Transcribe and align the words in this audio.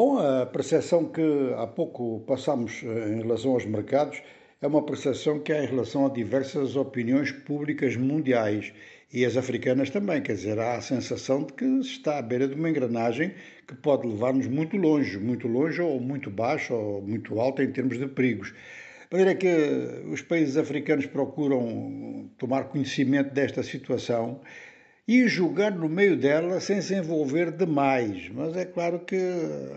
Bom, 0.00 0.16
a 0.16 0.46
percepção 0.46 1.06
que 1.06 1.52
há 1.56 1.66
pouco 1.66 2.20
passámos 2.20 2.84
eh, 2.84 3.14
em 3.14 3.20
relação 3.20 3.50
aos 3.50 3.66
mercados 3.66 4.22
é 4.62 4.66
uma 4.68 4.86
percepção 4.86 5.40
que 5.40 5.52
há 5.52 5.64
em 5.64 5.66
relação 5.66 6.06
a 6.06 6.08
diversas 6.08 6.76
opiniões 6.76 7.32
públicas 7.32 7.96
mundiais 7.96 8.72
e 9.12 9.24
as 9.24 9.36
africanas 9.36 9.90
também. 9.90 10.22
Quer 10.22 10.34
dizer, 10.34 10.56
há 10.60 10.76
a 10.76 10.80
sensação 10.80 11.42
de 11.42 11.52
que 11.52 11.64
se 11.82 11.94
está 11.94 12.16
à 12.16 12.22
beira 12.22 12.46
de 12.46 12.54
uma 12.54 12.70
engrenagem 12.70 13.34
que 13.66 13.74
pode 13.74 14.06
levar-nos 14.06 14.46
muito 14.46 14.76
longe, 14.76 15.18
muito 15.18 15.48
longe 15.48 15.82
ou 15.82 15.98
muito 15.98 16.30
baixo 16.30 16.74
ou 16.74 17.02
muito 17.02 17.40
alto 17.40 17.60
em 17.60 17.72
termos 17.72 17.98
de 17.98 18.06
perigos. 18.06 18.54
De 19.10 19.16
maneira 19.16 19.34
que 19.34 19.48
os 20.12 20.22
países 20.22 20.56
africanos 20.56 21.06
procuram 21.06 22.30
tomar 22.38 22.68
conhecimento 22.68 23.34
desta 23.34 23.64
situação 23.64 24.40
e 25.08 25.26
jogar 25.26 25.70
no 25.70 25.88
meio 25.88 26.18
dela 26.18 26.60
sem 26.60 26.82
se 26.82 26.94
envolver 26.94 27.50
demais. 27.50 28.28
Mas 28.28 28.54
é 28.54 28.66
claro 28.66 29.00
que 29.00 29.16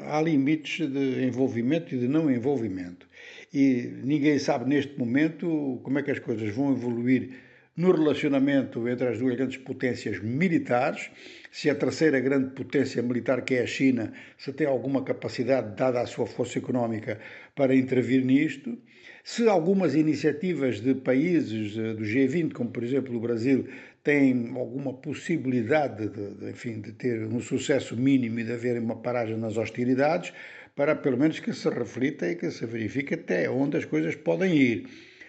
há 0.05 0.21
limites 0.21 0.85
de 0.91 1.23
envolvimento 1.23 1.95
e 1.95 1.97
de 1.97 2.07
não 2.09 2.29
envolvimento. 2.29 3.07
E 3.53 3.93
ninguém 4.03 4.37
sabe 4.37 4.67
neste 4.67 4.99
momento 4.99 5.79
como 5.83 5.99
é 5.99 6.03
que 6.03 6.11
as 6.11 6.19
coisas 6.19 6.53
vão 6.53 6.73
evoluir 6.73 7.29
no 7.77 7.91
relacionamento 7.93 8.85
entre 8.89 9.07
as 9.07 9.19
duas 9.19 9.35
grandes 9.35 9.55
potências 9.55 10.19
militares, 10.19 11.09
se 11.49 11.69
a 11.69 11.75
terceira 11.75 12.19
grande 12.19 12.51
potência 12.53 13.01
militar, 13.01 13.41
que 13.43 13.55
é 13.55 13.61
a 13.61 13.65
China, 13.65 14.11
se 14.37 14.51
tem 14.51 14.67
alguma 14.67 15.03
capacidade, 15.03 15.75
dada 15.77 16.01
a 16.01 16.05
sua 16.05 16.27
força 16.27 16.59
económica, 16.59 17.19
para 17.55 17.73
intervir 17.73 18.25
nisto, 18.25 18.77
se 19.23 19.47
algumas 19.47 19.95
iniciativas 19.95 20.81
de 20.81 20.95
países 20.95 21.77
eh, 21.77 21.93
do 21.93 22.03
G20, 22.03 22.53
como 22.53 22.71
por 22.71 22.83
exemplo 22.83 23.15
o 23.15 23.19
Brasil, 23.19 23.67
têm 24.03 24.51
alguma 24.55 24.93
possibilidade 24.93 26.07
de, 26.07 26.33
de, 26.35 26.49
enfim, 26.49 26.81
de 26.81 26.91
ter 26.91 27.25
um 27.25 27.39
sucesso 27.39 27.95
mínimo 27.95 28.39
e 28.39 28.43
de 28.43 28.53
haver 28.53 28.79
uma 28.79 28.95
paragem 28.95 29.37
nas 29.37 29.57
hostilidades, 29.57 30.33
para 30.75 30.95
pelo 30.95 31.17
menos 31.17 31.39
que 31.39 31.53
se 31.53 31.69
reflita 31.69 32.27
e 32.27 32.35
que 32.35 32.49
se 32.49 32.65
verifique 32.65 33.13
até 33.13 33.49
onde 33.49 33.77
as 33.77 33.85
coisas 33.85 34.15
podem 34.15 34.55
ir. 34.55 34.87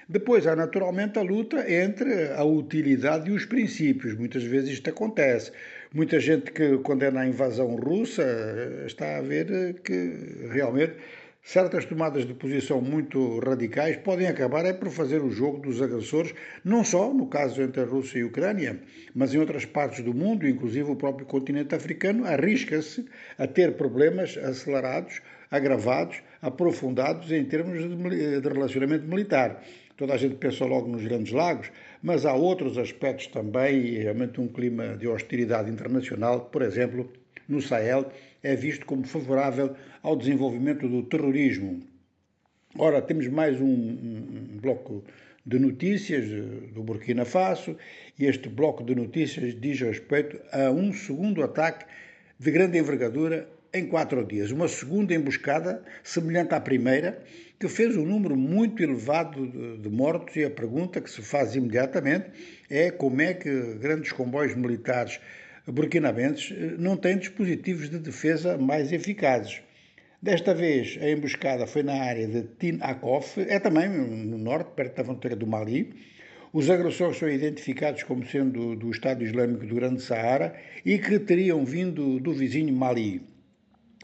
Depois 0.08 0.46
há 0.46 0.56
naturalmente 0.56 1.18
a 1.18 1.22
luta 1.22 1.70
entre 1.72 2.32
a 2.32 2.44
utilidade 2.44 3.30
e 3.30 3.32
os 3.32 3.44
princípios. 3.44 4.14
Muitas 4.14 4.42
vezes 4.42 4.70
isto 4.70 4.90
acontece. 4.90 5.52
Muita 5.94 6.18
gente 6.18 6.50
que 6.52 6.78
condena 6.78 7.20
a 7.20 7.26
invasão 7.26 7.76
russa 7.76 8.22
eh, 8.22 8.84
está 8.86 9.18
a 9.18 9.22
ver 9.22 9.50
eh, 9.50 9.74
que 9.84 10.48
realmente 10.50 10.94
certas 11.42 11.84
tomadas 11.84 12.24
de 12.24 12.32
posição 12.34 12.80
muito 12.80 13.40
radicais 13.40 13.96
podem 13.96 14.28
acabar 14.28 14.64
é 14.64 14.72
por 14.72 14.90
fazer 14.90 15.20
o 15.20 15.30
jogo 15.30 15.58
dos 15.58 15.82
agressores, 15.82 16.32
não 16.64 16.84
só 16.84 17.12
no 17.12 17.26
caso 17.26 17.60
entre 17.60 17.82
a 17.82 17.84
Rússia 17.84 18.20
e 18.20 18.22
a 18.22 18.26
Ucrânia, 18.26 18.80
mas 19.12 19.34
em 19.34 19.38
outras 19.38 19.64
partes 19.64 20.04
do 20.04 20.14
mundo, 20.14 20.46
inclusive 20.46 20.90
o 20.90 20.96
próprio 20.96 21.26
continente 21.26 21.74
africano, 21.74 22.24
arrisca-se 22.24 23.04
a 23.36 23.46
ter 23.46 23.76
problemas 23.76 24.38
acelerados, 24.38 25.20
agravados, 25.50 26.22
aprofundados 26.40 27.30
em 27.32 27.44
termos 27.44 27.80
de, 27.80 28.48
relacionamento 28.48 29.06
militar. 29.06 29.62
Toda 29.96 30.14
a 30.14 30.16
gente 30.16 30.36
pensa 30.36 30.64
logo 30.64 30.88
nos 30.88 31.02
grandes 31.02 31.32
lagos, 31.32 31.70
mas 32.02 32.24
há 32.24 32.32
outros 32.34 32.78
aspectos 32.78 33.26
também, 33.26 33.78
e 33.78 33.98
realmente 33.98 34.40
um 34.40 34.48
clima 34.48 34.96
de 34.96 35.06
hostilidade 35.06 35.70
internacional, 35.70 36.46
por 36.46 36.62
exemplo, 36.62 37.12
no 37.52 37.60
Sahel, 37.60 38.10
é 38.42 38.56
visto 38.56 38.86
como 38.86 39.06
favorável 39.06 39.76
ao 40.02 40.16
desenvolvimento 40.16 40.88
do 40.88 41.02
terrorismo. 41.02 41.80
Ora, 42.78 43.02
temos 43.02 43.28
mais 43.28 43.60
um, 43.60 43.66
um 43.66 44.58
bloco 44.60 45.04
de 45.44 45.58
notícias 45.58 46.24
do 46.72 46.82
Burkina 46.82 47.24
Faso 47.24 47.76
e 48.18 48.24
este 48.24 48.48
bloco 48.48 48.82
de 48.82 48.94
notícias 48.94 49.54
diz 49.60 49.80
respeito 49.80 50.40
a 50.50 50.70
um 50.70 50.92
segundo 50.92 51.42
ataque 51.42 51.84
de 52.38 52.50
grande 52.50 52.78
envergadura 52.78 53.48
em 53.74 53.86
quatro 53.86 54.24
dias. 54.24 54.50
Uma 54.50 54.68
segunda 54.68 55.14
emboscada 55.14 55.82
semelhante 56.02 56.54
à 56.54 56.60
primeira, 56.60 57.22
que 57.58 57.68
fez 57.68 57.96
um 57.96 58.04
número 58.04 58.36
muito 58.36 58.82
elevado 58.82 59.46
de 59.78 59.88
mortos, 59.88 60.34
e 60.36 60.44
a 60.44 60.50
pergunta 60.50 61.00
que 61.00 61.10
se 61.10 61.22
faz 61.22 61.54
imediatamente 61.54 62.30
é 62.70 62.90
como 62.90 63.20
é 63.20 63.34
que 63.34 63.74
grandes 63.74 64.12
comboios 64.12 64.54
militares 64.54 65.20
burkinabenses 65.66 66.52
eh, 66.52 66.74
não 66.78 66.96
têm 66.96 67.18
dispositivos 67.18 67.88
de 67.88 67.98
defesa 67.98 68.58
mais 68.58 68.92
eficazes. 68.92 69.62
Desta 70.20 70.54
vez, 70.54 70.98
a 71.00 71.10
emboscada 71.10 71.66
foi 71.66 71.82
na 71.82 71.94
área 71.94 72.26
de 72.28 72.44
Tin 72.58 72.78
Akof, 72.80 73.40
é 73.40 73.58
também 73.58 73.88
no 73.88 74.38
norte, 74.38 74.70
perto 74.74 74.96
da 74.96 75.04
fronteira 75.04 75.36
do 75.36 75.46
Mali. 75.46 75.92
Os 76.52 76.70
agressores 76.70 77.16
são 77.16 77.28
identificados 77.28 78.02
como 78.04 78.24
sendo 78.24 78.76
do 78.76 78.90
Estado 78.90 79.24
Islâmico 79.24 79.66
do 79.66 79.74
Grande 79.74 80.00
Saara 80.00 80.54
e 80.84 80.98
que 80.98 81.18
teriam 81.18 81.64
vindo 81.64 82.20
do 82.20 82.32
vizinho 82.32 82.72
Mali. 82.72 83.22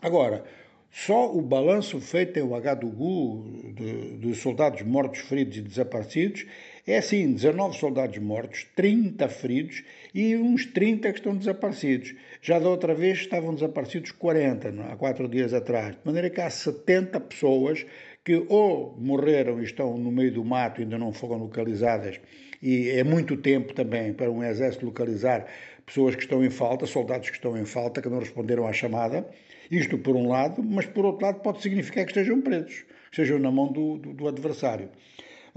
Agora, 0.03 0.45
só 0.91 1.33
o 1.33 1.43
balanço 1.43 2.01
feito 2.01 2.39
em 2.39 2.43
Ouagadougou 2.43 3.45
de, 3.75 4.17
de 4.17 4.35
soldados 4.35 4.83
mortos, 4.83 5.21
feridos 5.21 5.59
e 5.59 5.63
desaparecidos 5.63 6.47
é 6.93 6.99
assim: 6.99 7.33
19 7.33 7.77
soldados 7.77 8.19
mortos, 8.19 8.67
30 8.75 9.29
feridos 9.29 9.83
e 10.15 10.37
uns 10.37 10.67
30 10.67 11.13
que 11.13 11.19
estão 11.19 11.37
desaparecidos. 11.37 12.15
Já 12.41 12.59
da 12.59 12.69
outra 12.69 12.95
vez 12.95 13.19
estavam 13.19 13.55
desaparecidos 13.55 14.13
40, 14.13 14.69
há 14.91 14.97
quatro 14.97 15.29
dias 15.29 15.53
atrás. 15.53 15.95
De 15.97 16.01
maneira 16.05 16.31
que 16.31 16.41
há 16.41 16.49
70 16.49 17.21
pessoas 17.21 17.85
que 18.25 18.45
ou 18.49 18.95
morreram 18.99 19.61
e 19.61 19.65
estão 19.65 19.97
no 19.97 20.11
meio 20.13 20.33
do 20.33 20.45
mato 20.45 20.81
ainda 20.81 20.99
não 20.99 21.13
foram 21.13 21.39
localizadas, 21.39 22.21
e 22.61 22.91
é 22.91 23.05
muito 23.05 23.37
tempo 23.37 23.73
também 23.73 24.13
para 24.13 24.31
um 24.31 24.43
exército 24.43 24.85
localizar 24.85 25.47
pessoas 25.87 26.15
que 26.15 26.23
estão 26.23 26.45
em 26.45 26.51
falta, 26.51 26.87
soldados 26.87 27.31
que 27.31 27.37
estão 27.37 27.57
em 27.57 27.65
falta, 27.65 28.03
que 28.03 28.09
não 28.09 28.19
responderam 28.19 28.67
à 28.67 28.73
chamada. 28.73 29.27
Isto 29.71 29.97
por 29.99 30.17
um 30.17 30.29
lado, 30.29 30.63
mas 30.63 30.87
por 30.87 31.05
outro 31.05 31.25
lado 31.25 31.41
pode 31.41 31.63
significar 31.63 32.05
que 32.05 32.11
estejam 32.11 32.41
presos, 32.41 32.85
que 33.11 33.21
estejam 33.21 33.39
na 33.39 33.51
mão 33.51 33.73
do, 33.73 33.99
do, 33.99 34.13
do 34.13 34.29
adversário. 34.29 34.91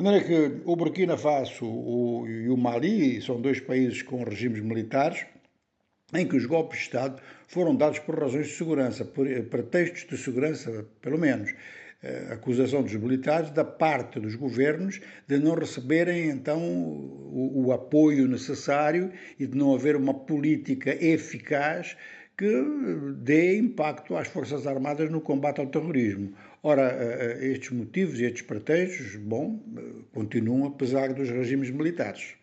De 0.01 0.05
maneira 0.05 0.25
que 0.25 0.61
o 0.65 0.75
Burkina 0.75 1.15
Faso 1.15 2.25
e 2.27 2.49
o 2.49 2.57
Mali 2.57 3.21
são 3.21 3.39
dois 3.39 3.59
países 3.59 4.01
com 4.01 4.23
regimes 4.23 4.59
militares 4.59 5.27
em 6.11 6.27
que 6.27 6.35
os 6.35 6.47
golpes 6.47 6.79
de 6.79 6.85
Estado 6.85 7.21
foram 7.47 7.75
dados 7.75 7.99
por 7.99 8.19
razões 8.19 8.47
de 8.47 8.53
segurança, 8.53 9.05
por 9.05 9.27
pretextos 9.43 10.07
de 10.09 10.17
segurança, 10.17 10.87
pelo 11.03 11.19
menos. 11.19 11.51
Uh, 11.51 12.33
acusação 12.33 12.81
dos 12.81 12.95
militares 12.95 13.51
da 13.51 13.63
parte 13.63 14.19
dos 14.19 14.33
governos 14.33 14.99
de 15.27 15.37
não 15.37 15.53
receberem 15.53 16.29
então 16.29 16.59
o, 16.59 17.67
o 17.67 17.71
apoio 17.71 18.27
necessário 18.27 19.11
e 19.39 19.45
de 19.45 19.55
não 19.55 19.75
haver 19.75 19.95
uma 19.95 20.15
política 20.15 20.97
eficaz 20.99 21.95
que 22.41 23.13
dê 23.17 23.55
impacto 23.55 24.15
às 24.15 24.27
Forças 24.27 24.65
Armadas 24.65 25.11
no 25.11 25.21
combate 25.21 25.61
ao 25.61 25.67
terrorismo. 25.67 26.33
Ora, 26.63 26.89
eh, 26.89 27.37
eh, 27.39 27.47
estes 27.51 27.69
motivos 27.69 28.19
e 28.19 28.23
estes 28.23 28.41
pretextos, 28.41 29.15
bom, 29.15 29.59
eh, 29.77 29.81
continuam 30.11 30.65
apesar 30.65 31.13
dos 31.13 31.29
regimes 31.29 31.69
militares. 31.69 32.40